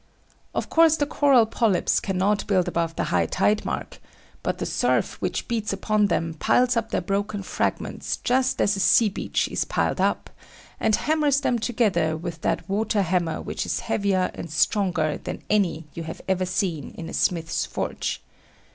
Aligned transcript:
Of 0.55 0.67
course 0.67 0.95
the 0.95 1.05
coral 1.05 1.45
polypes 1.45 1.99
cannot 2.01 2.47
build 2.47 2.67
above 2.67 2.95
the 2.95 3.03
high 3.13 3.27
tide 3.27 3.63
mark; 3.65 3.99
but 4.41 4.57
the 4.57 4.65
surf 4.65 5.21
which 5.21 5.47
beats 5.47 5.73
upon 5.73 6.07
them 6.07 6.33
piles 6.39 6.75
up 6.75 6.89
their 6.89 7.01
broken 7.01 7.43
fragments 7.43 8.17
just 8.17 8.59
as 8.59 8.75
a 8.75 8.79
sea 8.79 9.09
beach 9.09 9.47
is 9.49 9.63
piled 9.63 10.01
up, 10.01 10.31
and 10.79 10.95
hammers 10.95 11.41
them 11.41 11.59
together 11.59 12.17
with 12.17 12.41
that 12.41 12.67
water 12.67 13.03
hammer 13.03 13.43
which 13.43 13.63
is 13.63 13.81
heavier 13.81 14.31
and 14.33 14.49
stronger 14.49 15.19
than 15.23 15.43
any 15.51 15.85
you 15.93 16.01
have 16.01 16.23
ever 16.27 16.47
seen 16.47 16.95
in 16.97 17.07
a 17.07 17.13
smith's 17.13 17.67
forge. 17.67 18.23